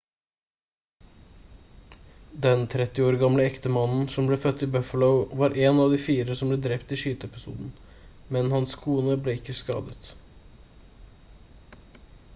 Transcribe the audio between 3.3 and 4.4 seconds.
ektemannen som ble